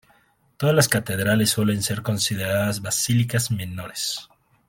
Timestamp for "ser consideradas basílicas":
1.83-3.51